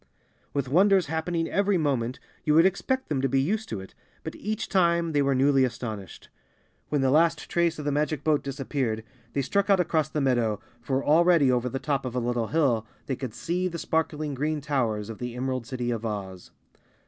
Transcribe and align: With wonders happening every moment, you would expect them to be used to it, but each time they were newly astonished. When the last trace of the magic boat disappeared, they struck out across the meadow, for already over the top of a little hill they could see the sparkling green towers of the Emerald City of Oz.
With 0.51 0.67
wonders 0.67 1.05
happening 1.05 1.47
every 1.47 1.77
moment, 1.77 2.19
you 2.43 2.55
would 2.55 2.65
expect 2.65 3.07
them 3.07 3.21
to 3.21 3.29
be 3.29 3.39
used 3.39 3.69
to 3.69 3.79
it, 3.81 3.93
but 4.23 4.33
each 4.33 4.67
time 4.67 5.11
they 5.11 5.21
were 5.21 5.35
newly 5.35 5.63
astonished. 5.63 6.29
When 6.89 7.01
the 7.01 7.11
last 7.11 7.47
trace 7.47 7.77
of 7.77 7.85
the 7.85 7.91
magic 7.91 8.23
boat 8.23 8.41
disappeared, 8.41 9.03
they 9.33 9.43
struck 9.43 9.69
out 9.69 9.79
across 9.79 10.09
the 10.09 10.19
meadow, 10.19 10.59
for 10.81 11.05
already 11.05 11.51
over 11.51 11.69
the 11.69 11.77
top 11.77 12.03
of 12.03 12.15
a 12.15 12.19
little 12.19 12.47
hill 12.47 12.87
they 13.05 13.15
could 13.15 13.35
see 13.35 13.67
the 13.67 13.77
sparkling 13.77 14.33
green 14.33 14.59
towers 14.59 15.07
of 15.07 15.19
the 15.19 15.35
Emerald 15.35 15.67
City 15.67 15.91
of 15.91 16.03
Oz. 16.03 16.49